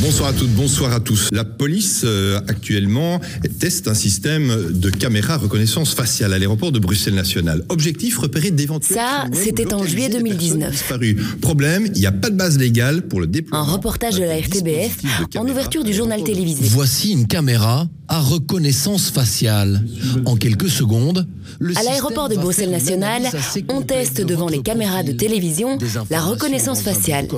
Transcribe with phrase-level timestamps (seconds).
[0.00, 1.28] Bonsoir à toutes, bonsoir à tous.
[1.32, 3.20] La police euh, actuellement
[3.58, 7.64] teste un système de caméra reconnaissance faciale à l'aéroport de Bruxelles National.
[7.68, 8.96] Objectif repérer d'éventuels.
[8.96, 10.70] Ça, c'était en juillet des personnes 2019.
[10.70, 11.16] disparues.
[11.42, 13.64] Problème, il n'y a pas de base légale pour le Un déploiement.
[13.64, 16.68] reportage de la RTBF de en ouverture du journal télévisé.
[16.68, 19.84] Voici une caméra à reconnaissance faciale.
[20.24, 21.26] En quelques secondes,
[21.58, 23.22] le À l'aéroport de Bruxelles National,
[23.68, 25.76] on teste de devant les caméras de télévision
[26.10, 27.28] la reconnaissance un faciale.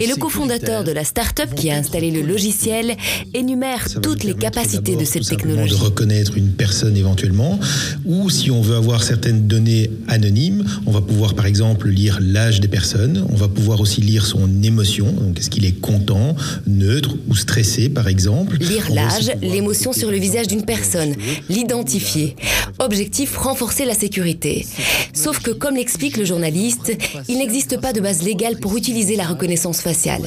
[0.00, 2.96] Et le cofondateur de la start-up qui a installé le logiciel
[3.34, 5.70] énumère toutes les capacités de cette technologie.
[5.70, 7.58] De reconnaître une personne éventuellement,
[8.04, 12.60] ou si on veut avoir certaines données anonymes, on va pouvoir par exemple lire l'âge
[12.60, 16.34] des personnes, on va pouvoir aussi lire son émotion, donc est-ce qu'il est content,
[16.66, 18.56] neutre ou stressé par exemple.
[18.58, 21.14] Lire l'âge, l'émotion sur le visage d'une personne,
[21.48, 22.36] l'identifier.
[22.78, 24.66] Objectif, renforcer la sécurité.
[25.12, 26.96] Sauf que, comme l'explique le journaliste,
[27.28, 30.22] il n'existe pas de base légale pour utiliser la reconnaissance faciale.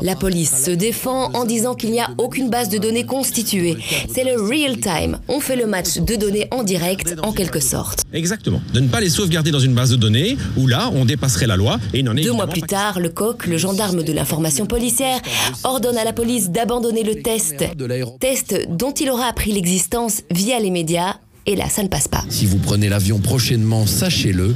[0.00, 3.76] La police se défend en disant qu'il n'y a aucune base de données constituée.
[4.12, 5.18] C'est le real time.
[5.28, 8.00] On fait le match de données en direct, en quelque sorte.
[8.12, 8.60] Exactement.
[8.72, 11.56] De ne pas les sauvegarder dans une base de données où là, on dépasserait la
[11.56, 14.12] loi et il n'en est Deux mois plus pas tard, le coq, le gendarme de
[14.12, 15.20] l'information policière,
[15.64, 17.64] ordonne à la police d'abandonner le test.
[18.20, 21.16] Test dont il aura appris l'existence via les médias.
[21.46, 22.22] Et là, ça ne passe pas.
[22.28, 24.54] Si vous prenez l'avion prochainement, sachez-le,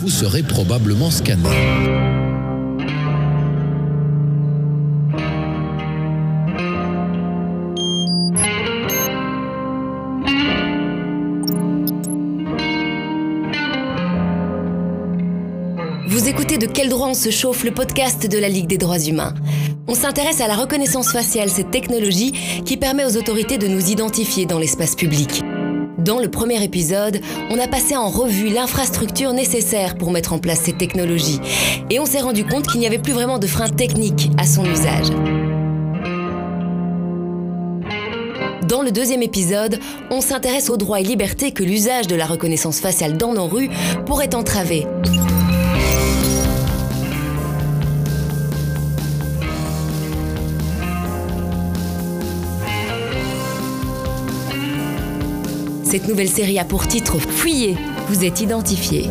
[0.00, 1.48] vous serez probablement scanné.
[16.62, 19.34] De quel droit on se chauffe, le podcast de la Ligue des droits humains.
[19.88, 22.30] On s'intéresse à la reconnaissance faciale, cette technologie
[22.64, 25.42] qui permet aux autorités de nous identifier dans l'espace public.
[25.98, 30.60] Dans le premier épisode, on a passé en revue l'infrastructure nécessaire pour mettre en place
[30.60, 31.40] cette technologie
[31.90, 34.64] et on s'est rendu compte qu'il n'y avait plus vraiment de frein technique à son
[34.64, 35.10] usage.
[38.68, 39.80] Dans le deuxième épisode,
[40.12, 43.68] on s'intéresse aux droits et libertés que l'usage de la reconnaissance faciale dans nos rues
[44.06, 44.86] pourrait entraver.
[55.92, 57.76] Cette nouvelle série a pour titre Fuyez,
[58.08, 59.10] vous êtes identifié.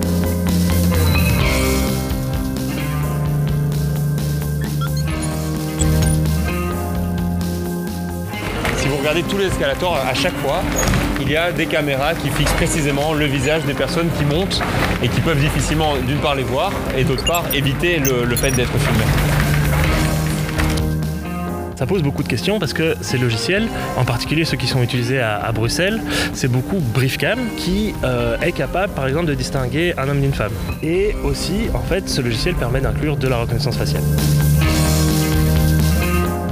[8.78, 10.64] Si vous regardez tous les escalators, à chaque fois,
[11.22, 14.60] il y a des caméras qui fixent précisément le visage des personnes qui montent
[15.04, 18.50] et qui peuvent difficilement, d'une part, les voir et d'autre part, éviter le, le fait
[18.50, 19.31] d'être filmés.
[21.82, 25.20] Ça pose beaucoup de questions parce que ces logiciels, en particulier ceux qui sont utilisés
[25.20, 26.00] à, à Bruxelles,
[26.32, 30.52] c'est beaucoup Briefcam qui euh, est capable par exemple de distinguer un homme d'une femme.
[30.84, 34.04] Et aussi, en fait, ce logiciel permet d'inclure de la reconnaissance faciale.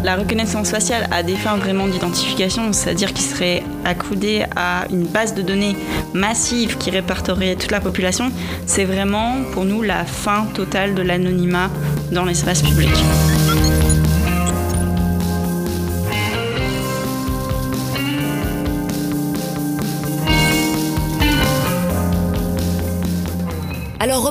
[0.03, 5.35] La reconnaissance faciale a des fins vraiment d'identification, c'est-à-dire qu'il serait accoudé à une base
[5.35, 5.75] de données
[6.15, 8.31] massive qui répertorierait toute la population.
[8.65, 11.69] C'est vraiment pour nous la fin totale de l'anonymat
[12.11, 12.89] dans l'espace public.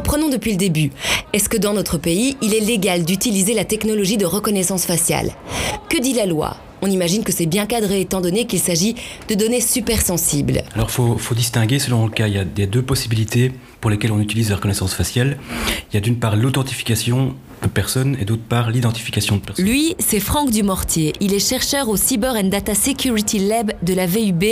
[0.09, 0.91] Alors reprenons depuis le début.
[1.35, 5.33] Est-ce que dans notre pays, il est légal d'utiliser la technologie de reconnaissance faciale?
[5.91, 6.57] Que dit la loi?
[6.81, 8.95] On imagine que c'est bien cadré étant donné qu'il s'agit
[9.29, 10.63] de données super sensibles.
[10.75, 12.27] Alors, il faut, distinguer selon le cas.
[12.27, 13.53] Il y a deux possibilités
[13.83, 15.37] pour lesquelles on utilise la reconnaissance faciale.
[15.93, 19.65] Il y a d'une part l'authentification de personnes et d'autre part l'identification de personnes.
[19.65, 21.13] Lui, c'est Franck Dumortier.
[21.21, 24.45] Il est chercheur au Cyber and Data Security Lab de la VUB.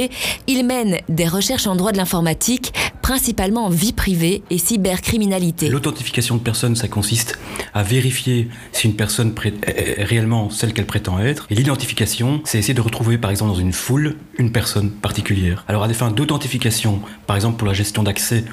[0.47, 2.73] Il mène des recherches en droit de l'informatique,
[3.03, 5.69] principalement en vie privée et cybercriminalité.
[5.69, 7.39] L'authentification de personnes, ça consiste
[7.75, 9.33] à vérifier si une personne
[9.67, 11.47] est réellement celle qu'elle prétend être.
[11.51, 15.65] Et l'identification, c'est essayer de retrouver, par exemple, dans une foule, une personne particulière.
[15.69, 18.45] Alors, à des fins d'authentification, par exemple pour la gestion d'accès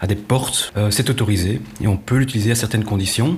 [0.00, 3.36] à des portes, euh, c'est autorisé et on peut l'utiliser à certaines conditions.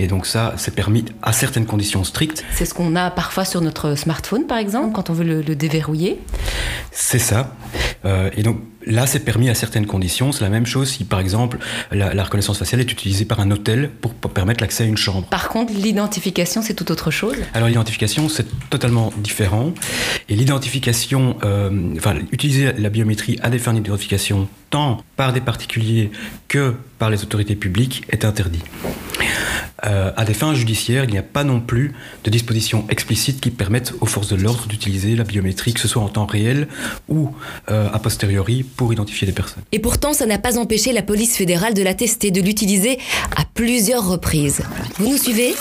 [0.00, 2.42] Et donc ça, c'est permis à certaines conditions strictes.
[2.54, 5.54] C'est ce qu'on a parfois sur notre smartphone, par exemple, quand on veut le, le
[5.54, 6.18] déverrouiller.
[6.90, 7.54] C'est ça.
[8.06, 10.32] Euh, et donc là, c'est permis à certaines conditions.
[10.32, 11.58] C'est la même chose si, par exemple,
[11.92, 14.96] la, la reconnaissance faciale est utilisée par un hôtel pour, pour permettre l'accès à une
[14.96, 15.26] chambre.
[15.28, 17.36] Par contre, l'identification, c'est tout autre chose.
[17.52, 19.74] Alors l'identification, c'est totalement différent.
[20.30, 26.10] Et l'identification, euh, enfin, utiliser la biométrie à des fins d'identification, tant par des particuliers
[26.48, 28.62] que par les autorités publiques, est interdit.
[29.86, 31.94] Euh, à des fins judiciaires, il n'y a pas non plus
[32.24, 36.02] de dispositions explicites qui permettent aux forces de l'ordre d'utiliser la biométrie, que ce soit
[36.02, 36.68] en temps réel
[37.08, 37.30] ou
[37.70, 39.62] euh, a posteriori, pour identifier des personnes.
[39.72, 42.98] Et pourtant, ça n'a pas empêché la police fédérale de la tester, de l'utiliser
[43.34, 44.60] à plusieurs reprises.
[44.98, 45.54] Vous nous suivez?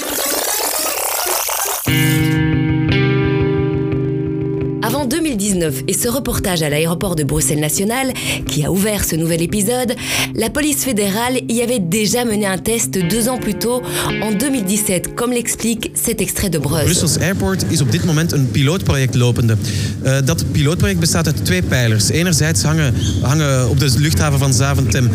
[5.59, 8.13] 2019 et ce reportage à l'aéroport de Bruxelles National,
[8.45, 9.93] qui a ouvert ce nouvel épisode,
[10.35, 13.81] la police fédérale y avait déjà mené un test deux ans plus tôt,
[14.21, 16.85] en 2017, comme l'explique cet extrait de Breuse.
[16.85, 19.57] Brussels Airport is op dit moment een pilootproject lopende.
[20.03, 22.09] Uh, dat pilootproject bestaat uit twee pijlers.
[22.09, 25.09] Enerzijds hangen, hangen op de luchthaven van Zaventem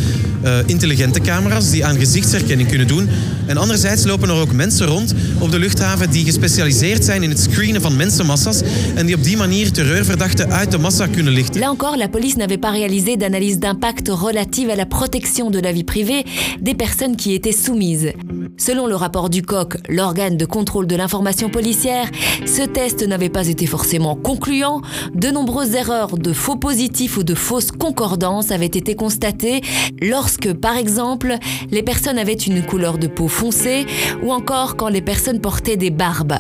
[0.45, 3.09] uh, intelligente camera's die aan gezichtsherkenning kunnen doen.
[3.47, 7.41] En anderzijds lopen er ook mensen rond op de luchthaven die gespecialiseerd zijn in het
[7.41, 8.61] screenen van mensenmassa's
[8.95, 14.09] en die op die manier terreurverdachten Là encore, la police n'avait pas réalisé d'analyse d'impact
[14.09, 16.25] relative à la protection de la vie privée
[16.61, 18.13] des personnes qui étaient soumises.
[18.57, 22.11] Selon le rapport du COQ, l'organe de contrôle de l'information policière,
[22.47, 24.81] ce test n'avait pas été forcément concluant.
[25.15, 29.61] De nombreuses erreurs de faux positifs ou de fausses concordances avaient été constatées
[30.01, 31.37] lorsque, par exemple,
[31.71, 33.87] les personnes avaient une couleur de peau foncée
[34.23, 36.35] ou encore quand les personnes portaient des barbes.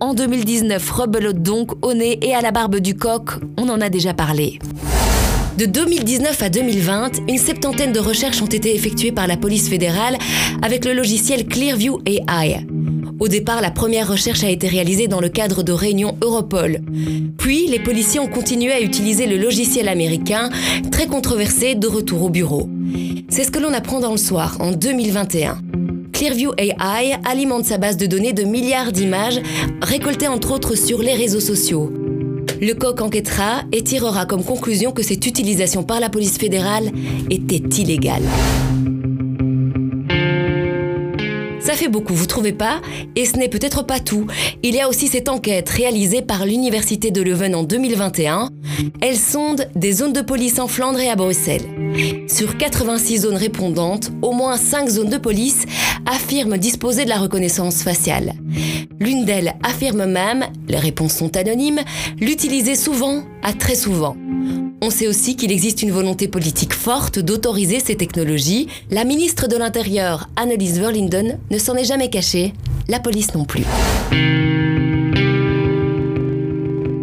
[0.00, 3.88] En 2019, rebelote donc au nez et à la barbe du coq, on en a
[3.88, 4.60] déjà parlé.
[5.56, 10.16] De 2019 à 2020, une septantaine de recherches ont été effectuées par la police fédérale
[10.62, 12.64] avec le logiciel Clearview AI.
[13.18, 16.80] Au départ, la première recherche a été réalisée dans le cadre de réunions Europol.
[17.36, 20.50] Puis, les policiers ont continué à utiliser le logiciel américain,
[20.92, 22.70] très controversé, de retour au bureau.
[23.28, 25.58] C'est ce que l'on apprend dans le soir, en 2021.
[26.18, 29.40] Clearview AI alimente sa base de données de milliards d'images
[29.80, 31.92] récoltées entre autres sur les réseaux sociaux.
[32.60, 36.90] Le coq enquêtera et tirera comme conclusion que cette utilisation par la police fédérale
[37.30, 38.24] était illégale.
[41.68, 42.80] Ça fait beaucoup, vous trouvez pas?
[43.14, 44.26] Et ce n'est peut-être pas tout.
[44.62, 48.48] Il y a aussi cette enquête réalisée par l'Université de Leuven en 2021.
[49.02, 51.66] Elle sonde des zones de police en Flandre et à Bruxelles.
[52.26, 55.66] Sur 86 zones répondantes, au moins 5 zones de police
[56.06, 58.32] affirment disposer de la reconnaissance faciale.
[58.98, 61.80] L'une d'elles affirme même, les réponses sont anonymes,
[62.18, 64.16] l'utiliser souvent à très souvent.
[64.80, 68.68] On sait aussi qu'il existe une volonté politique forte d'autoriser ces technologies.
[68.90, 72.52] La ministre de l'Intérieur, Annelies Verlinden, ne s'en est jamais cachée,
[72.86, 73.64] la police non plus.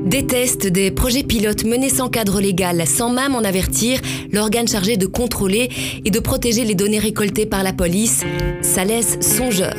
[0.06, 4.00] Des tests, des projets pilotes menés sans cadre légal, sans même en avertir
[4.32, 5.70] l'organe chargé de contrôler
[6.06, 8.24] et de protéger les données récoltées par la police,
[8.62, 9.76] ça laisse songeur.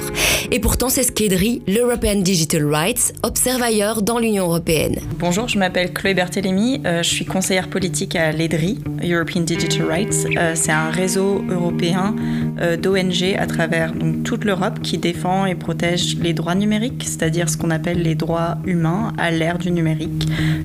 [0.50, 4.96] Et pourtant, c'est ce qu'Edri, l'European Digital Rights, observe ailleurs dans l'Union européenne.
[5.20, 10.26] Bonjour, je m'appelle Chloé Berthélémy, euh, je suis conseillère politique à l'EDRI, European Digital Rights.
[10.36, 12.16] Euh, c'est un réseau européen
[12.60, 13.92] euh, d'ONG à travers
[14.24, 18.58] toute l'Europe qui défend et protège les droits numériques, c'est-à-dire ce qu'on appelle les droits
[18.66, 20.15] humains à l'ère du numérique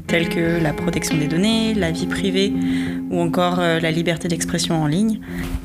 [0.08, 2.54] tels que la protection des données, la vie privée
[3.10, 5.20] ou encore euh, la liberté d'expression en ligne.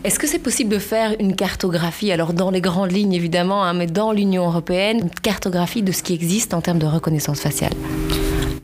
[0.04, 3.74] Est-ce que c'est possible de faire une cartographie, alors dans les grandes lignes évidemment, hein,
[3.74, 7.72] mais dans l'Union européenne, une cartographie de ce qui existe en termes de reconnaissance faciale?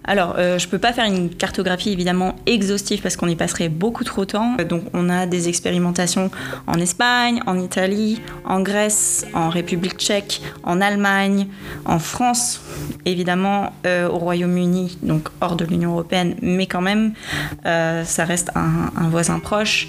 [0.05, 3.69] Alors, euh, je ne peux pas faire une cartographie évidemment exhaustive parce qu'on y passerait
[3.69, 4.57] beaucoup trop de temps.
[4.69, 6.31] Donc, on a des expérimentations
[6.67, 11.47] en Espagne, en Italie, en Grèce, en République tchèque, en Allemagne,
[11.85, 12.63] en France,
[13.05, 17.13] évidemment euh, au Royaume-Uni, donc hors de l'Union européenne, mais quand même,
[17.67, 19.89] euh, ça reste un voisin proche.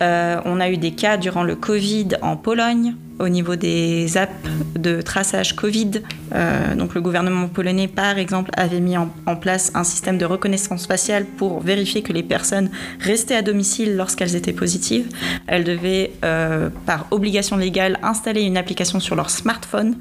[0.00, 4.32] on a eu des cas durant le Covid en Pologne, au niveau des apps
[4.76, 6.02] de traçage Covid.
[6.34, 9.08] Euh, donc le gouvernement polonais, par exemple, avait mis en,
[9.40, 14.34] place un système de reconnaissance faciale pour vérifier que les personnes restaient à domicile lorsqu'elles
[14.36, 15.08] étaient positives.
[15.46, 19.96] Elles devaient, euh, par obligation légale, installer une application sur leur smartphone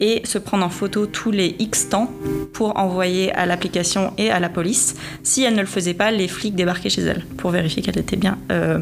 [0.00, 2.10] et se prendre en photo tous les X temps
[2.52, 4.94] pour envoyer à l'application et à la police.
[5.22, 8.16] Si elles ne le faisaient pas, les flics débarquaient chez elles pour vérifier qu'elles étaient
[8.16, 8.80] bien euh,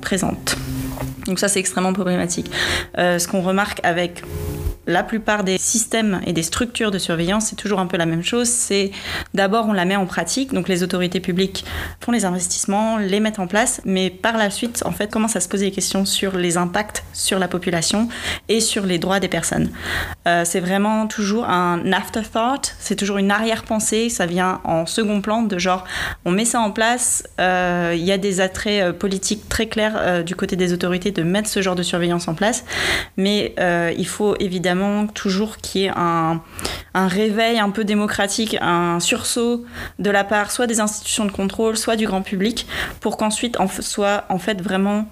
[0.00, 0.59] présentes.
[1.26, 2.50] Donc ça, c'est extrêmement problématique.
[2.98, 4.22] Euh, ce qu'on remarque avec
[4.90, 8.22] la plupart des systèmes et des structures de surveillance, c'est toujours un peu la même
[8.22, 8.48] chose.
[8.48, 8.90] C'est
[9.34, 11.64] d'abord on la met en pratique, donc les autorités publiques
[12.00, 15.40] font les investissements, les mettent en place, mais par la suite, en fait, commencent à
[15.40, 18.08] se poser des questions sur les impacts sur la population
[18.48, 19.70] et sur les droits des personnes.
[20.26, 25.42] Euh, c'est vraiment toujours un afterthought, c'est toujours une arrière-pensée, ça vient en second plan
[25.42, 25.84] de genre
[26.24, 30.24] on met ça en place, euh, il y a des attraits euh, politiques très clairs
[30.24, 32.64] du côté des autorités de mettre ce genre de surveillance en place,
[33.16, 33.54] mais
[33.96, 34.79] il faut évidemment
[35.14, 36.40] toujours qu'il y ait un,
[36.94, 39.64] réveil un peu démocratique, un sursaut
[39.98, 42.66] de la part soit des institutions de contrôle, soit du grand public,
[43.00, 45.08] pour qu'ensuite on soit en fait vraiment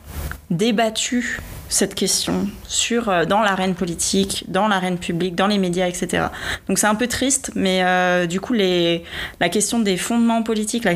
[0.50, 6.24] débattu cette question sur, euh, dans l'arène politique, dans l'arène publique, dans les médias, etc.
[6.68, 9.04] Donc c'est un peu triste, mais euh, du coup, les,
[9.40, 10.94] la question des fondements politiques, la,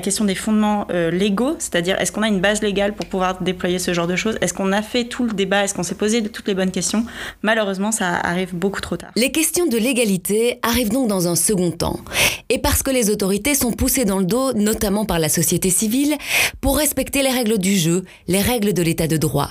[0.00, 3.78] question des fondements euh, légaux, c'est-à-dire est-ce qu'on a une base légale pour pouvoir déployer
[3.78, 4.36] ce genre de choses?
[4.40, 5.64] Est-ce qu'on a fait tout le débat?
[5.64, 7.04] Est-ce qu'on s'est posé toutes les bonnes questions?
[7.42, 9.10] Malheureusement, ça arrive beaucoup trop tard.
[9.16, 12.00] Les questions de légalité arrivent donc dans un second temps.
[12.50, 16.14] Et parce que les autorités sont poussées dans le dos, notamment par la société civile,
[16.60, 19.50] pour respecter les règles du jeu, les règles de l'état de droit.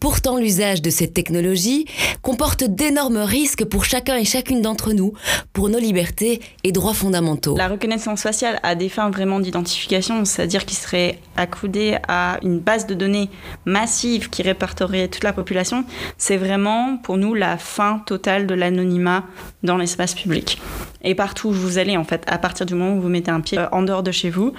[0.00, 1.86] Pourtant, l'usage de cette technologie
[2.22, 5.12] comporte d'énormes risques pour chacun et chacune d'entre nous,
[5.52, 7.56] pour nos libertés et droits fondamentaux.
[7.56, 12.86] La reconnaissance faciale a des fins vraiment d'identification, c'est-à-dire qu'il serait accoudé à une base
[12.86, 13.28] de données
[13.64, 15.84] massive qui répertorierait toute la population.
[16.16, 19.24] C'est vraiment pour nous la fin totale de l'anonymat
[19.62, 20.60] dans l'espace public.
[21.02, 23.40] Et partout où vous allez, en fait, à partir du moment où vous mettez un
[23.40, 24.52] pied en dehors de chez vous,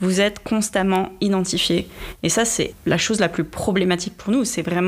[0.00, 1.88] vous êtes constamment identifié.
[2.22, 4.44] Et ça, c'est la chose la plus problématique pour nous.
[4.44, 4.79] C'est vraiment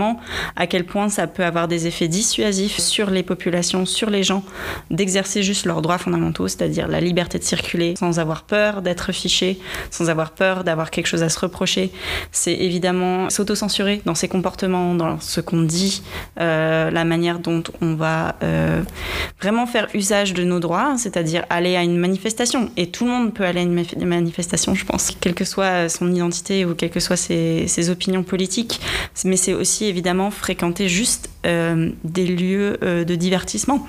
[0.57, 4.45] à quel point ça peut avoir des effets dissuasifs sur les populations, sur les gens,
[4.91, 9.59] d'exercer juste leurs droits fondamentaux, c'est-à-dire la liberté de circuler sans avoir peur d'être fiché,
[9.91, 11.91] sans avoir peur d'avoir quelque chose à se reprocher.
[12.31, 16.03] C'est évidemment s'autocensurer dans ses comportements, dans ce qu'on dit,
[16.41, 18.83] euh, la manière dont on va euh,
[19.41, 22.71] vraiment faire usage de nos droits c'est-à-dire aller à une manifestation.
[22.77, 26.13] Et tout le monde peut aller à une manifestation, je pense, quelle que soit son
[26.13, 28.81] identité ou quelles que soient ses, opinions politiques.
[29.25, 33.87] Mais c'est aussi évidemment fréquenter juste euh, des lieux euh, de divertissement.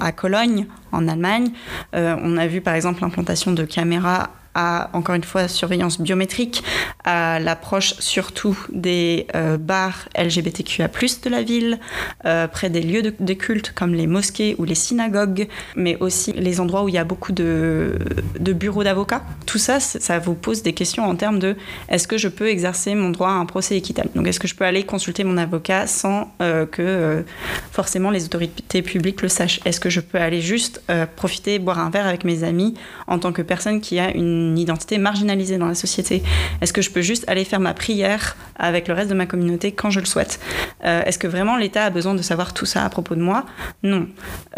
[0.00, 1.50] À Cologne, en Allemagne,
[1.94, 6.62] euh, on a vu par exemple l'implantation de caméras à, encore une fois, surveillance biométrique,
[7.04, 11.78] à l'approche surtout des euh, bars LGBTQA+, de la ville,
[12.24, 16.60] euh, près des lieux de, culte comme les mosquées ou les synagogues, mais aussi les
[16.60, 17.98] endroits où il y a beaucoup de,
[18.38, 19.22] bureaux d'avocats.
[19.46, 21.56] Tout ça, ça vous pose des questions en termes de
[21.88, 24.10] est-ce que je peux exercer mon droit à un procès équitable?
[24.14, 27.24] Donc, est-ce que je peux aller consulter mon avocat sans euh, que
[27.72, 29.60] forcément les autorités publiques le sachent?
[29.64, 30.80] Est-ce que je peux aller juste
[31.16, 32.74] profiter, boire un verre avec mes amis
[33.06, 36.22] en tant que personne qui a une une identité marginalisée dans la société
[36.60, 39.72] Est-ce que je peux juste aller faire ma prière avec le reste de ma communauté
[39.72, 40.40] quand je le souhaite
[40.84, 43.46] euh, Est-ce que vraiment l'État a besoin de savoir tout ça à propos de moi?
[43.82, 44.06] Non.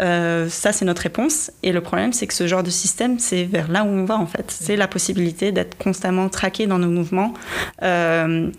[0.01, 1.51] Euh, ça, c'est notre réponse.
[1.63, 4.17] Et le problème, c'est que ce genre de système, c'est vers là où on va
[4.17, 4.45] en fait.
[4.49, 7.33] C'est la possibilité d'être constamment traqué dans nos mouvements.
[7.83, 8.49] Euh,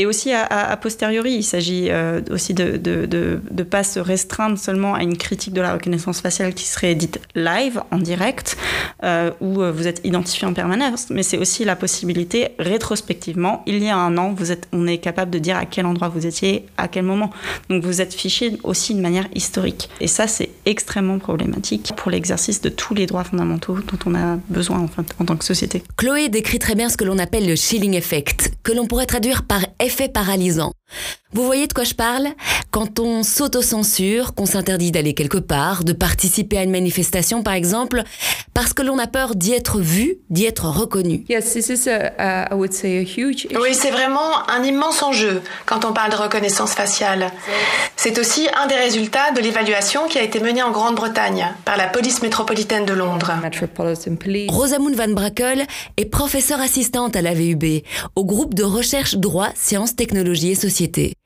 [0.00, 4.00] et aussi à, posteriori, il s'agit euh, aussi de ne de, de, de, pas se
[4.00, 8.56] restreindre seulement à une critique de la reconnaissance faciale qui serait dite live, en direct,
[9.04, 13.82] euh, où euh, vous êtes identifié en permanence, mais c'est aussi la possibilité, rétrospectivement, il
[13.82, 16.24] y a un an, vous êtes, on est capable de dire à quel endroit vous
[16.24, 17.30] étiez, à quel moment.
[17.68, 19.90] Donc vous êtes fiché aussi de manière historique.
[20.00, 24.38] Et ça, c'est extrêmement problématique pour l'exercice de tous les droits fondamentaux dont on a
[24.48, 24.88] besoin en,
[25.18, 25.82] en tant que société.
[25.98, 29.42] Chloé décrit très bien ce que l'on appelle le chilling effect, que l'on pourrait traduire
[29.42, 30.72] par effet paralysant.
[31.32, 32.28] Vous voyez de quoi je parle?
[32.72, 38.02] Quand on s'auto-censure, qu'on s'interdit d'aller quelque part, de participer à une manifestation par exemple,
[38.52, 41.24] parce que l'on a peur d'y être vu, d'y être reconnu.
[43.60, 47.30] Oui, c'est vraiment un immense enjeu quand on parle de reconnaissance faciale.
[47.96, 51.86] C'est aussi un des résultats de l'évaluation qui a été menée en Grande-Bretagne par la
[51.86, 53.32] police métropolitaine de Londres.
[54.48, 55.64] Rosamund Van Brakel
[55.96, 57.82] est professeure assistante à la VUB,
[58.16, 61.19] au groupe de recherche droit, sciences, technologies et société.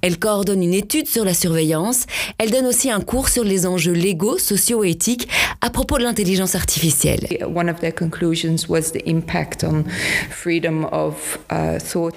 [0.00, 2.06] Elle coordonne une étude sur la surveillance.
[2.38, 5.28] Elle donne aussi un cours sur les enjeux légaux, sociaux et éthiques
[5.60, 7.26] à propos de l'intelligence artificielle.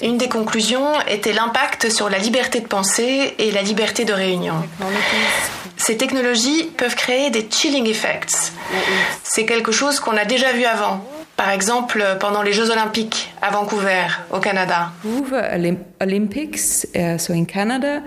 [0.02, 4.56] Une des conclusions était l'impact sur la liberté de penser et la liberté de réunion.
[5.78, 8.52] Ces technologies peuvent créer des chilling effects.
[9.24, 11.06] C'est quelque chose qu'on a déjà vu avant
[11.38, 14.92] par exemple, pendant les Jeux Olympiques à Vancouver, au Canada.
[16.02, 16.88] Olympics,
[17.30, 18.04] uh, in Canada,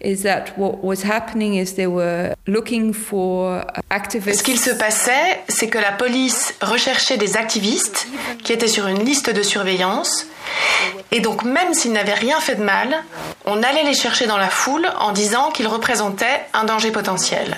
[0.00, 4.38] is that what was happening is they were looking for activists.
[4.38, 8.06] Ce qu'il se passait, c'est que la police recherchait des activistes
[8.42, 10.26] qui étaient sur une liste de surveillance
[11.12, 13.02] et donc, même s'ils n'avaient rien fait de mal,
[13.44, 17.56] on allait les chercher dans la foule en disant qu'ils représentaient un danger potentiel.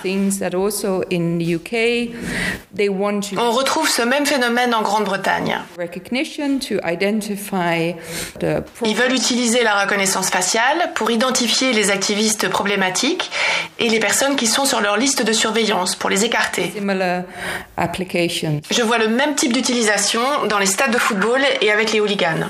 [3.39, 5.59] On retrouve ce même phénomène en Grande-Bretagne.
[8.85, 13.31] Ils veulent utiliser la reconnaissance faciale pour identifier les activistes problématiques
[13.79, 16.73] et les personnes qui sont sur leur liste de surveillance pour les écarter.
[18.71, 22.49] Je vois le même type d'utilisation dans les stades de football et avec les hooligans.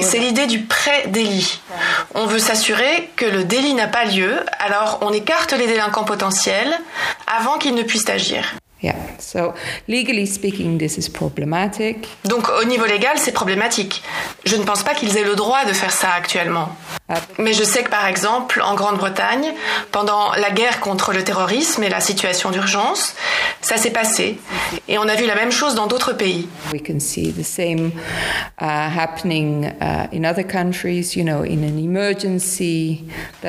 [0.00, 1.60] C'est l'idée du pré-délit.
[2.14, 6.72] On veut s'assurer que le délit n'a pas lieu, alors on écarte les délinquants potentiels
[7.26, 8.54] avant qu'ils ne puissent agir.
[12.24, 14.02] Donc au niveau légal, c'est problématique.
[14.44, 16.68] Je ne pense pas qu'ils aient le droit de faire ça actuellement.
[17.38, 19.52] Mais je sais que par exemple, en Grande-Bretagne,
[19.92, 23.14] pendant la guerre contre le terrorisme et la situation d'urgence,
[23.66, 24.38] ça s'est passé.
[24.86, 26.48] Et on a vu la même chose dans d'autres pays.
[26.72, 27.90] We can see the same
[28.60, 33.04] uh, happening uh, in other countries, you know, in an emergency.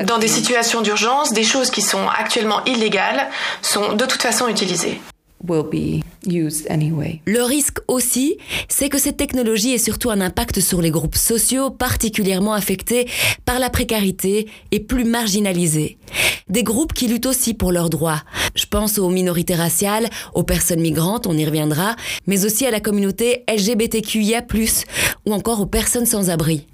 [0.06, 3.28] Dans des situations d'urgence, des choses qui sont actuellement illégales
[3.62, 5.00] sont de toute façon utilisées.
[5.46, 7.20] Will be used anyway.
[7.24, 11.70] Le risque aussi, c'est que cette technologie ait surtout un impact sur les groupes sociaux
[11.70, 13.08] particulièrement affectés
[13.44, 15.98] par la précarité et plus marginalisés.
[16.48, 18.22] Des groupes qui luttent aussi pour leurs droits.
[18.54, 21.94] Je pense aux minorités raciales, aux personnes migrantes, on y reviendra,
[22.26, 24.42] mais aussi à la communauté LGBTQIA+,
[25.26, 26.66] ou encore aux personnes sans abri.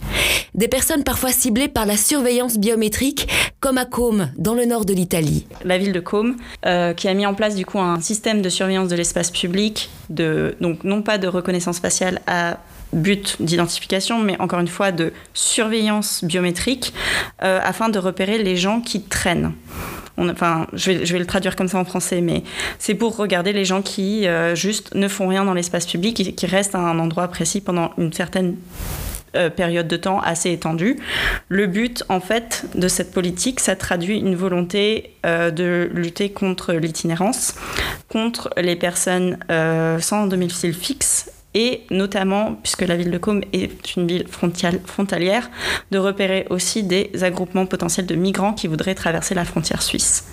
[0.54, 3.28] Des personnes parfois ciblées par la surveillance biométrique,
[3.60, 5.46] comme à Côme, dans le nord de l'Italie.
[5.64, 6.36] La ville de Côme,
[6.66, 9.90] euh, qui a mis en place du coup un système de surveillance de l'espace public,
[10.10, 12.58] donc non pas de reconnaissance faciale à
[12.94, 16.94] but d'identification, mais encore une fois de surveillance biométrique,
[17.42, 19.52] euh, afin de repérer les gens qui traînent.
[20.16, 22.44] Enfin, je vais, le traduire comme ça en français, mais
[22.78, 26.32] c'est pour regarder les gens qui euh, juste ne font rien dans l'espace public et
[26.32, 28.54] qui restent à un endroit précis pendant une certaine
[29.36, 30.98] euh, période de temps assez étendue.
[31.48, 36.72] Le but, en fait, de cette politique, ça traduit une volonté euh, de lutter contre
[36.74, 37.54] l'itinérance,
[38.08, 43.96] contre les personnes euh, sans domicile fixe et notamment, puisque la ville de Côme est
[43.96, 45.50] une ville frontalière,
[45.92, 50.24] de repérer aussi des agroupements potentiels de migrants qui voudraient traverser la frontière suisse.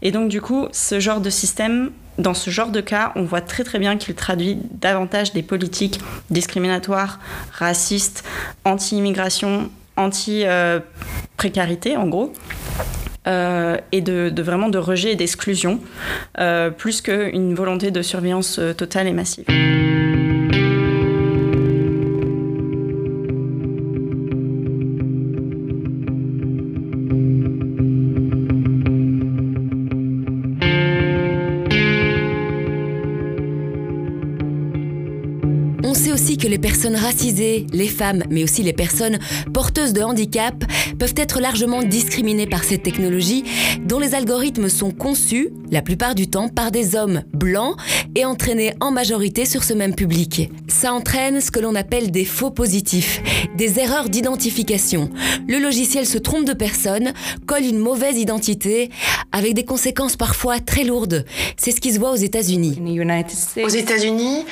[0.00, 3.40] Et donc du coup, ce genre de système, dans ce genre de cas, on voit
[3.40, 6.00] très très bien qu'il traduit davantage des politiques
[6.30, 7.18] discriminatoires,
[7.52, 8.24] racistes,
[8.64, 12.32] anti-immigration, anti-précarité en gros.
[13.28, 15.78] Euh, et de, vraiment de rejet et d'exclusion,
[16.40, 19.44] euh, plus qu'une volonté de surveillance euh, totale et massive.
[36.42, 39.20] Que les personnes racisées, les femmes, mais aussi les personnes
[39.54, 40.56] porteuses de handicap
[40.98, 43.44] peuvent être largement discriminées par cette technologie
[43.84, 47.76] dont les algorithmes sont conçus, la plupart du temps, par des hommes blancs
[48.14, 50.50] et entraînés en majorité sur ce même public.
[50.68, 53.20] Ça entraîne ce que l'on appelle des faux positifs,
[53.56, 55.10] des erreurs d'identification.
[55.48, 57.12] Le logiciel se trompe de personne,
[57.46, 58.90] colle une mauvaise identité,
[59.32, 61.24] avec des conséquences parfois très lourdes.
[61.56, 62.78] C'est ce qui se voit aux États-Unis.
[63.64, 64.44] Aux États-Unis,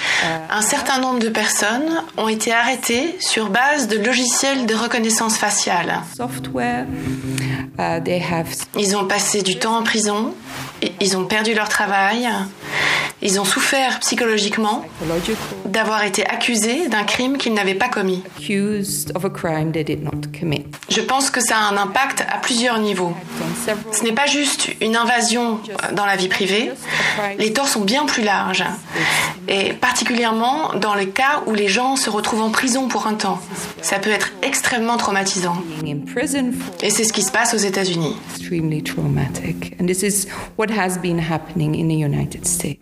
[0.50, 6.00] un certain nombre de personnes ont été arrêtés sur base de logiciels de reconnaissance faciale.
[8.76, 10.34] Ils ont passé du temps en prison,
[11.00, 12.28] ils ont perdu leur travail,
[13.22, 14.84] ils ont souffert psychologiquement
[15.66, 18.22] d'avoir été accusés d'un crime qu'ils n'avaient pas commis.
[20.90, 23.14] Je pense que ça a un impact à plusieurs niveaux.
[23.92, 25.60] Ce n'est pas juste une invasion
[25.92, 26.70] dans la vie privée,
[27.38, 28.64] les torts sont bien plus larges.
[29.48, 33.40] Et particulièrement dans le cas où les gens se retrouvent en prison pour un temps.
[33.82, 35.56] Ça peut être extrêmement traumatisant.
[36.82, 38.14] Et c'est ce qui se passe aux États-Unis.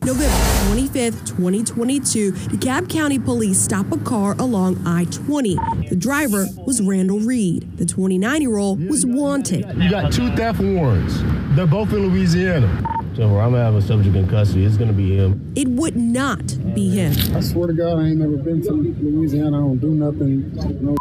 [0.04, 0.26] November
[0.74, 5.56] 25th, 2022, DeKalb County Police stop a car along I 20.
[5.90, 7.66] The driver was Randall Reed.
[7.78, 9.64] The 29 year old was wanted.
[9.76, 11.14] You got two theft warrants.
[11.54, 12.97] They're both in Louisiana.
[13.18, 14.64] So I'm gonna have a subject in custody.
[14.64, 15.52] It's gonna be him.
[15.56, 17.12] It would not be him.
[17.34, 19.56] I swear to God, I ain't never been to Louisiana.
[19.56, 20.54] I don't do nothing.
[20.80, 20.94] No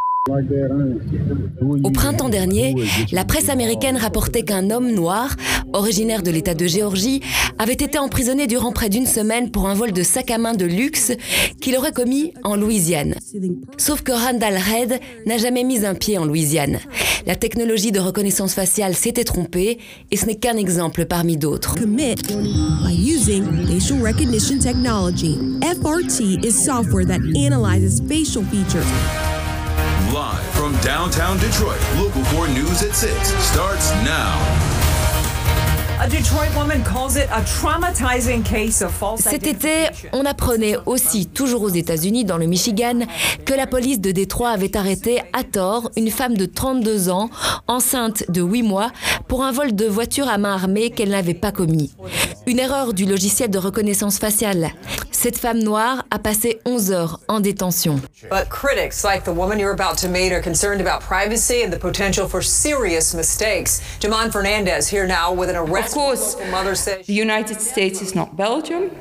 [1.83, 2.75] Au printemps dernier,
[3.11, 5.35] la presse américaine rapportait qu'un homme noir,
[5.73, 7.21] originaire de l'État de Géorgie,
[7.57, 10.65] avait été emprisonné durant près d'une semaine pour un vol de sac à main de
[10.65, 11.13] luxe
[11.61, 13.15] qu'il aurait commis en Louisiane.
[13.77, 16.79] Sauf que Randall Reid n'a jamais mis un pied en Louisiane.
[17.25, 19.79] La technologie de reconnaissance faciale s'était trompée
[20.11, 21.75] et ce n'est qu'un exemple parmi d'autres.
[25.61, 27.07] FRT software
[28.51, 29.26] features
[30.13, 33.11] Live from downtown Detroit, Local 4 News at 6
[33.43, 34.37] starts now.
[39.17, 42.99] Cet été, on apprenait aussi, toujours aux États-Unis, dans le Michigan,
[43.45, 47.29] que la police de Détroit avait arrêté à tort une femme de 32 ans,
[47.67, 48.91] enceinte de 8 mois,
[49.27, 51.91] pour un vol de voiture à main armée qu'elle n'avait pas commis.
[52.45, 54.69] Une erreur du logiciel de reconnaissance faciale.
[55.17, 57.99] Cette femme noire a passé 11 heures en détention.
[58.29, 61.79] But critics like the woman you're about to meet are concerned about privacy and the
[61.79, 63.81] potential for serious mistakes.
[63.99, 65.87] Jaman Fernandez here now with an arrest.
[65.87, 68.91] Of course, local mother says the United States is not Belgium.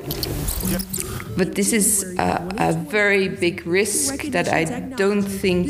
[1.36, 4.64] But this is a, a very big risk that I
[4.96, 5.68] don't think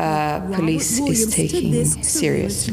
[0.00, 2.70] uh, police is taking serious.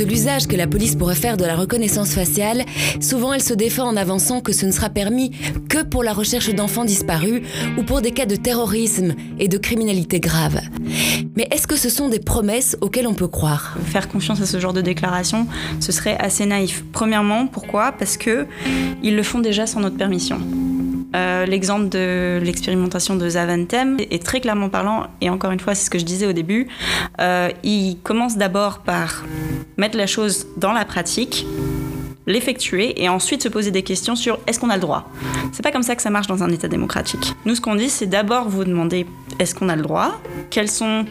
[0.00, 2.64] De l'usage que la police pourrait faire de la reconnaissance faciale,
[3.00, 5.30] souvent elle se défend en avançant que ce ne sera permis
[5.68, 7.42] que pour la recherche d'enfants disparus
[7.76, 10.58] ou pour des cas de terrorisme et de criminalité grave.
[11.36, 13.76] Mais est-ce que ce sont des promesses auxquelles on peut croire?
[13.84, 15.46] Faire confiance à ce genre de déclaration,
[15.80, 16.82] ce serait assez naïf.
[16.92, 17.92] Premièrement, pourquoi?
[17.92, 18.46] Parce que
[19.02, 20.40] ils le font déjà sans notre permission.
[21.14, 25.84] Euh, L'exemple de l'expérimentation de Zaventem est très clairement parlant, et encore une fois, c'est
[25.86, 26.68] ce que je disais au début.
[27.20, 29.24] Euh, il commence d'abord par
[29.76, 31.46] mettre la chose dans la pratique,
[32.26, 35.10] l'effectuer, et ensuite se poser des questions sur est-ce qu'on a le droit.
[35.52, 37.34] C'est pas comme ça que ça marche dans un État démocratique.
[37.44, 39.06] Nous, ce qu'on dit, c'est d'abord vous demander
[39.38, 41.06] est-ce qu'on a le droit, quelles sont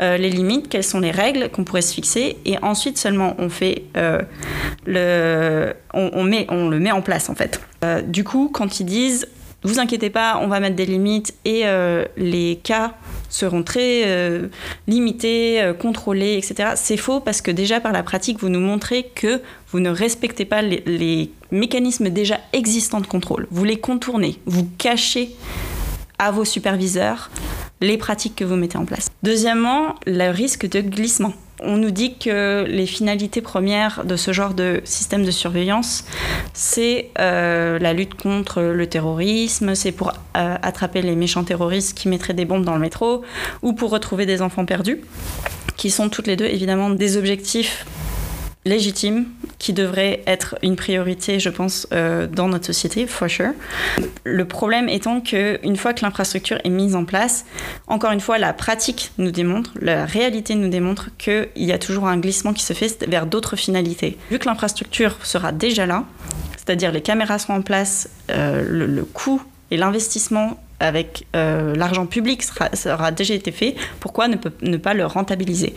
[0.00, 3.48] euh, les limites, quelles sont les règles qu'on pourrait se fixer, et ensuite seulement on
[3.48, 4.22] fait euh,
[4.86, 7.60] le, on, met, on le met en place en fait.
[7.84, 9.28] Euh, du coup, quand ils disent
[9.62, 11.64] vous inquiétez pas, on va mettre des limites et
[12.16, 12.94] les cas
[13.28, 14.48] seront très euh,
[14.86, 16.70] limités, euh, contrôlés, etc.
[16.76, 20.44] C'est faux parce que déjà par la pratique, vous nous montrez que vous ne respectez
[20.44, 23.46] pas les, les mécanismes déjà existants de contrôle.
[23.50, 25.30] Vous les contournez, vous cachez
[26.18, 27.30] à vos superviseurs
[27.80, 29.08] les pratiques que vous mettez en place.
[29.22, 31.34] Deuxièmement, le risque de glissement.
[31.62, 36.04] On nous dit que les finalités premières de ce genre de système de surveillance,
[36.52, 42.08] c'est euh, la lutte contre le terrorisme, c'est pour euh, attraper les méchants terroristes qui
[42.08, 43.22] mettraient des bombes dans le métro,
[43.62, 45.00] ou pour retrouver des enfants perdus,
[45.76, 47.86] qui sont toutes les deux évidemment des objectifs
[48.66, 49.26] légitimes
[49.58, 53.52] qui devraient être une priorité, je pense, euh, dans notre société, for sure.
[54.24, 57.46] Le problème étant que une fois que l'infrastructure est mise en place,
[57.86, 62.06] encore une fois, la pratique nous démontre, la réalité nous démontre qu'il y a toujours
[62.06, 64.18] un glissement qui se fait vers d'autres finalités.
[64.30, 66.04] Vu que l'infrastructure sera déjà là,
[66.56, 72.06] c'est-à-dire les caméras seront en place, euh, le, le coût et l'investissement avec euh, l'argent
[72.06, 75.74] public sera, sera déjà été fait, pourquoi ne, peut, ne pas le rentabiliser?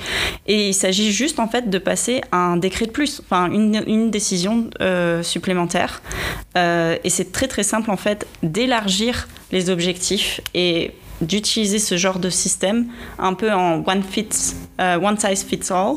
[0.47, 4.12] Et il s'agit juste en fait de passer un décret de plus, enfin une, une
[4.12, 6.01] décision euh, supplémentaire.
[6.57, 12.19] Euh, et c'est très très simple en fait d'élargir les objectifs et d'utiliser ce genre
[12.19, 14.03] de système un peu en one,
[14.79, 15.95] euh, size fits all,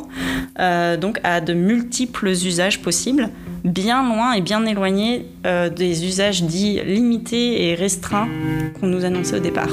[0.59, 3.31] euh, donc à de multiples usages possibles,
[3.65, 8.29] bien loin et bien éloignés euh, des usages dits limités et restreints
[8.81, 9.71] qu'on nous annonçait au départ.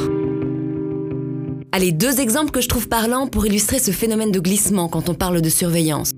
[1.71, 5.13] Allez, deux exemples que je trouve parlants pour illustrer ce phénomène de glissement quand on
[5.13, 6.11] parle de surveillance.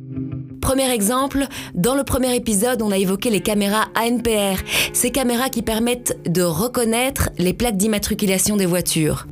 [0.61, 4.61] Premier exemple, dans le premier épisode, on a évoqué les caméras ANPR,
[4.93, 9.25] ces caméras qui permettent de reconnaître les plaques d'immatriculation des voitures.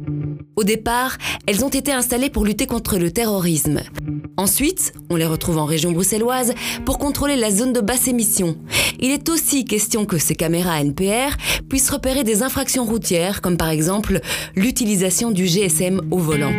[0.55, 3.79] Au départ, elles ont été installées pour lutter contre le terrorisme.
[4.35, 6.53] Ensuite, on les retrouve en région bruxelloise
[6.85, 8.57] pour contrôler la zone de basse émission.
[8.99, 11.37] Il est aussi question que ces caméras ANPR
[11.69, 14.19] puissent repérer des infractions routières, comme par exemple
[14.55, 16.51] l'utilisation du GSM au volant.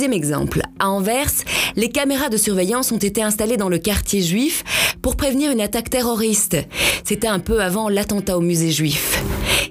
[0.00, 1.30] Deuxième exemple, à Anvers,
[1.76, 4.64] les caméras de surveillance ont été installées dans le quartier juif
[5.02, 6.56] pour prévenir une attaque terroriste.
[7.04, 9.22] C'était un peu avant l'attentat au musée juif.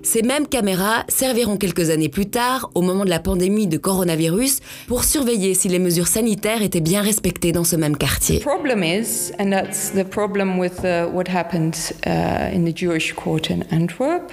[0.03, 4.59] Ces mêmes caméras serviront quelques années plus tard, au moment de la pandémie de coronavirus,
[4.87, 8.39] pour surveiller si les mesures sanitaires étaient bien respectées dans ce même quartier.
[8.39, 13.13] The problem is, and that's the problem with uh, what happened uh, in the Jewish
[13.13, 14.31] court in Antwerp,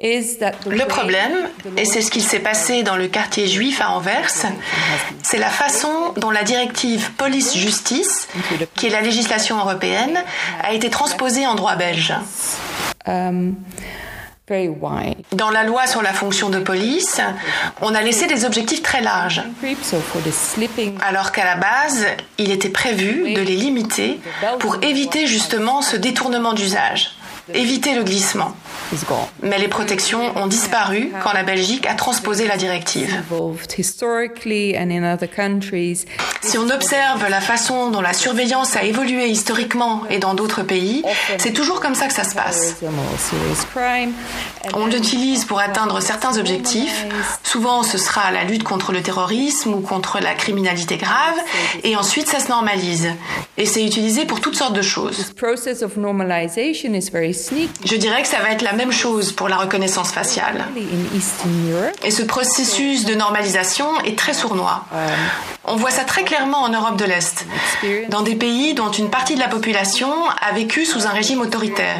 [0.00, 1.32] is that the Le problème,
[1.76, 4.30] et c'est ce qui s'est passé dans le quartier juif à Anvers,
[5.22, 8.28] c'est la façon dont la directive police-justice,
[8.74, 10.18] qui est la législation européenne,
[10.62, 12.14] a été transposée en droit belge.
[13.06, 13.54] um,
[14.48, 15.16] very wide.
[15.32, 17.20] Dans la loi sur la fonction de police,
[17.82, 19.42] on a laissé des objectifs très larges,
[21.02, 22.06] alors qu'à la base,
[22.38, 24.20] il était prévu de les limiter
[24.58, 27.12] pour éviter justement ce détournement d'usage.
[27.54, 28.54] Éviter le glissement.
[29.42, 33.22] Mais les protections ont disparu quand la Belgique a transposé la directive.
[36.40, 41.02] Si on observe la façon dont la surveillance a évolué historiquement et dans d'autres pays,
[41.38, 42.76] c'est toujours comme ça que ça se passe.
[44.74, 47.06] On l'utilise pour atteindre certains objectifs.
[47.42, 51.36] Souvent, ce sera la lutte contre le terrorisme ou contre la criminalité grave,
[51.84, 53.08] et ensuite ça se normalise.
[53.56, 55.32] Et c'est utilisé pour toutes sortes de choses.
[57.84, 60.66] Je dirais que ça va être la même chose pour la reconnaissance faciale.
[62.04, 64.84] Et ce processus de normalisation est très sournois.
[65.70, 67.46] On voit ça très clairement en Europe de l'Est,
[68.08, 70.08] dans des pays dont une partie de la population
[70.40, 71.98] a vécu sous un régime autoritaire.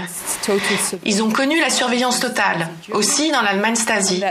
[1.05, 4.23] Ils ont connu la surveillance totale, aussi dans l'Allemagne Stasi.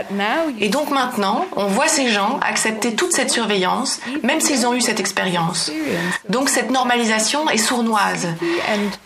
[0.60, 4.80] Et donc maintenant, on voit ces gens accepter toute cette surveillance, même s'ils ont eu
[4.80, 5.70] cette expérience.
[6.28, 8.26] Donc cette normalisation est sournoise.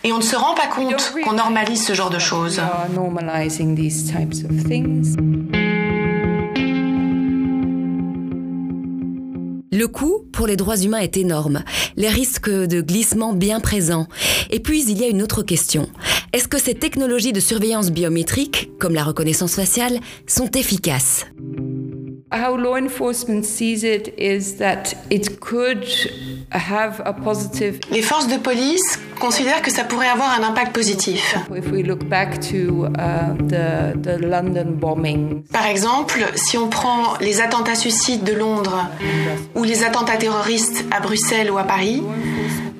[0.03, 2.59] Et on ne se rend pas compte qu'on normalise ce genre de choses.
[9.71, 11.63] Le coût pour les droits humains est énorme,
[11.95, 14.07] les risques de glissement bien présents.
[14.49, 15.89] Et puis il y a une autre question.
[16.31, 21.25] Est-ce que ces technologies de surveillance biométrique, comme la reconnaissance faciale, sont efficaces?
[22.33, 25.85] How law enforcement sees it is that it could
[26.51, 31.35] have a positive Les forces de police considèrent que ça pourrait avoir un impact positif.
[31.55, 35.43] if we look back to uh, the, the London bombing.
[35.51, 38.89] Par exemple, si on prend les attentats suicides de Londres
[39.55, 42.01] ou les attentats terroristes à Bruxelles ou à Paris,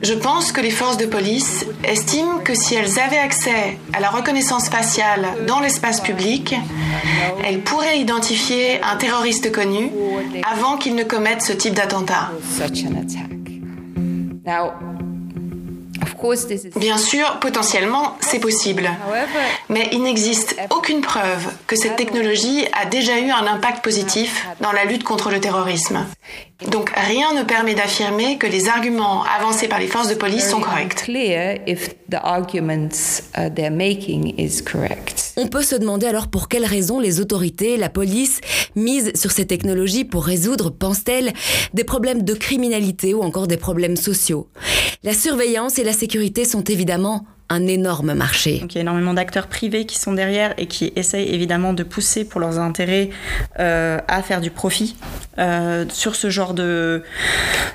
[0.04, 4.10] je pense que les forces de police estiment que si elles avaient accès à la
[4.10, 6.56] reconnaissance faciale dans l'espace public,
[7.46, 9.90] elles pourraient identifier un terroriste connu
[10.50, 12.32] avant qu'il ne commette ce type d'attentat.
[16.76, 18.90] Bien sûr, potentiellement, c'est possible.
[19.70, 24.72] Mais il n'existe aucune preuve que cette technologie a déjà eu un impact positif dans
[24.72, 26.06] la lutte contre le terrorisme.
[26.70, 30.62] Donc rien ne permet d'affirmer que les arguments avancés par les forces de police sont
[30.62, 31.04] corrects.
[35.36, 38.40] On peut se demander alors pour quelles raisons les autorités, la police,
[38.76, 41.34] misent sur ces technologies pour résoudre, pensent-elles,
[41.74, 44.50] des problèmes de criminalité ou encore des problèmes sociaux.
[45.04, 48.60] La surveillance et la sécurité sont évidemment un énorme marché.
[48.60, 51.84] Donc il y a énormément d'acteurs privés qui sont derrière et qui essayent évidemment de
[51.84, 53.10] pousser pour leurs intérêts
[53.60, 54.96] euh, à faire du profit
[55.38, 57.04] euh, sur ce genre de,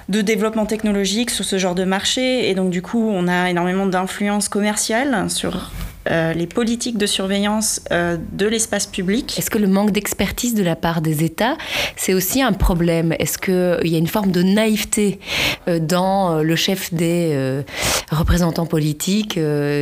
[0.08, 2.48] de développement technologique, sur ce genre de marché.
[2.48, 5.70] Et donc du coup, on a énormément d'influence commerciale sur
[6.10, 9.38] euh, les politiques de surveillance euh, de l'espace public.
[9.38, 11.56] Est-ce que le manque d'expertise de la part des États,
[11.96, 13.14] c'est aussi un problème?
[13.18, 15.20] Est-ce qu'il y a une forme de naïveté
[15.68, 17.62] euh, dans le chef des
[18.10, 19.38] représentants politiques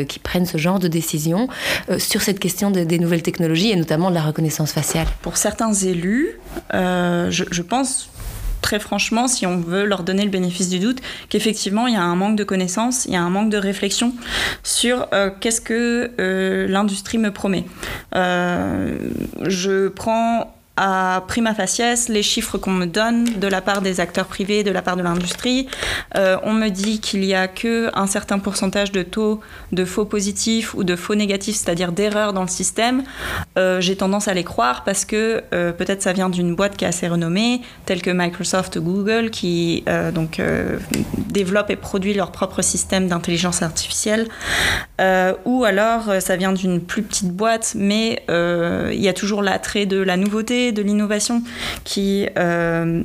[0.08, 1.48] qui prennent ce genre de décisions
[1.98, 5.06] sur cette question des nouvelles technologies et notamment de la reconnaissance faciale?
[5.22, 6.38] Pour certains élus,
[6.72, 8.08] je, je pense
[8.62, 12.02] très franchement, si on veut leur donner le bénéfice du doute, qu'effectivement, il y a
[12.02, 14.12] un manque de connaissances, il y a un manque de réflexion
[14.62, 17.64] sur euh, qu'est-ce que euh, l'industrie me promet.
[18.14, 18.96] Euh,
[19.46, 24.26] je prends à prima faciès les chiffres qu'on me donne de la part des acteurs
[24.26, 25.68] privés, de la part de l'industrie.
[26.16, 29.40] Euh, on me dit qu'il y a que un certain pourcentage de taux
[29.72, 33.04] de faux positifs ou de faux négatifs, c'est-à-dire d'erreurs dans le système.
[33.58, 36.84] Euh, J'ai tendance à les croire parce que euh, peut-être ça vient d'une boîte qui
[36.84, 39.84] est assez renommée, telle que Microsoft ou Google, qui
[40.14, 40.78] donc euh,
[41.28, 44.28] développe et produit leur propre système d'intelligence artificielle,
[45.44, 49.98] ou alors ça vient d'une plus petite boîte, mais il y a toujours l'attrait de
[49.98, 51.42] la nouveauté de l'innovation
[51.84, 53.02] qui euh,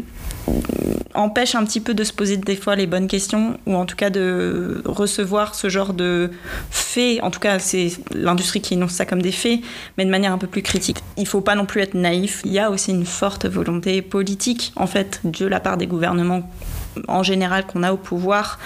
[1.13, 3.95] empêche un petit peu de se poser des fois les bonnes questions ou en tout
[3.95, 6.31] cas de recevoir ce genre de
[6.69, 7.21] faits.
[7.21, 9.59] En tout cas, c'est l'industrie qui énonce ça comme des faits,
[9.97, 10.97] mais de manière un peu plus critique.
[11.17, 12.41] Il faut pas non plus être naïf.
[12.45, 16.49] Il y a aussi une forte volonté politique en fait de la part des gouvernements
[17.07, 18.59] en général qu'on a au pouvoir.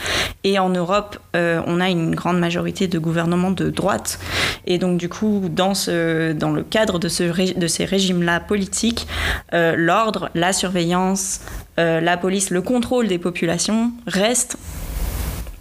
[0.43, 4.19] Et en Europe, euh, on a une grande majorité de gouvernements de droite.
[4.65, 9.07] Et donc, du coup, dans, le cadre de, ce, de ces régimes-là politiques,
[9.53, 11.41] euh, l'ordre, la surveillance,
[11.79, 14.57] euh, la police, le contrôle des populations reste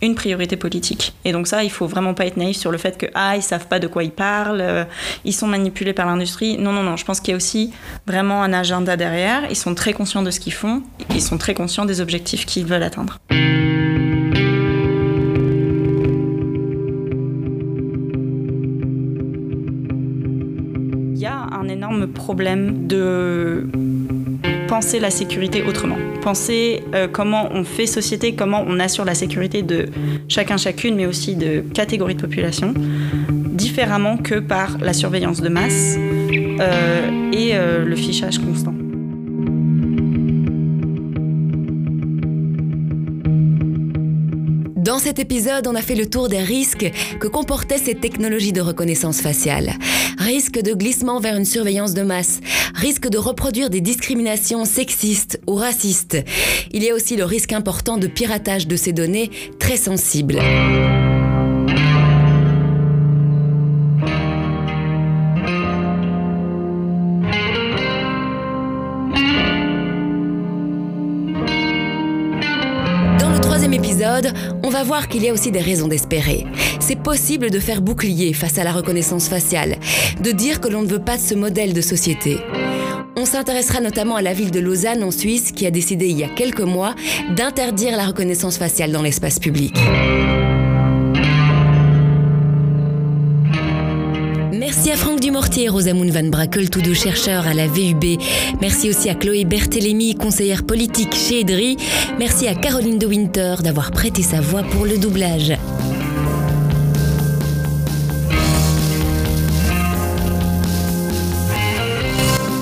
[0.04, 1.14] une priorité politique.
[1.24, 3.42] Et donc ça, il faut vraiment pas être naïf sur le fait que ah ils
[3.42, 4.84] savent pas de quoi ils parlent, euh,
[5.24, 6.58] ils sont manipulés par l'industrie.
[6.58, 7.72] Non non non, je pense qu'il y a aussi
[8.06, 9.42] vraiment un agenda derrière.
[9.50, 12.66] Ils sont très conscients de ce qu'ils font, ils sont très conscients des objectifs qu'ils
[12.66, 13.18] veulent atteindre.
[21.10, 23.66] Il y a un énorme problème de
[24.74, 25.96] penser la sécurité autrement.
[26.20, 29.87] Penser euh, comment on fait société, comment on assure la sécurité de
[30.26, 32.74] chacun chacune, mais aussi de catégories de population
[33.30, 38.73] différemment que par la surveillance de masse euh, et euh, le fichage constant.
[44.94, 48.61] Dans cet épisode, on a fait le tour des risques que comportaient ces technologies de
[48.61, 49.72] reconnaissance faciale.
[50.18, 52.38] Risque de glissement vers une surveillance de masse,
[52.76, 56.18] risque de reproduire des discriminations sexistes ou racistes.
[56.70, 60.38] Il y a aussi le risque important de piratage de ces données très sensibles.
[74.62, 76.46] On va voir qu'il y a aussi des raisons d'espérer.
[76.81, 79.77] C'est possible de faire bouclier face à la reconnaissance faciale,
[80.20, 82.38] de dire que l'on ne veut pas de ce modèle de société.
[83.16, 86.24] On s'intéressera notamment à la ville de Lausanne en Suisse qui a décidé il y
[86.24, 86.94] a quelques mois
[87.37, 89.77] d'interdire la reconnaissance faciale dans l'espace public.
[94.84, 98.20] Merci à Franck Dumortier et Rosamund Van Brakel, tous deux chercheurs à la VUB.
[98.60, 101.78] Merci aussi à Chloé Berthelemy, conseillère politique chez Edry.
[102.18, 105.54] Merci à Caroline de Winter d'avoir prêté sa voix pour le doublage.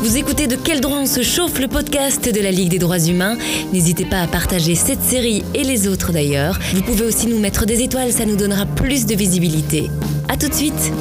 [0.02, 3.00] Vous écoutez De quel droit on se chauffe le podcast de la Ligue des droits
[3.00, 3.36] humains.
[3.72, 6.60] N'hésitez pas à partager cette série et les autres d'ailleurs.
[6.72, 9.90] Vous pouvez aussi nous mettre des étoiles, ça nous donnera plus de visibilité.
[10.28, 10.92] A tout de suite